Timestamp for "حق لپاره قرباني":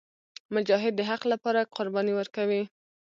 1.09-2.13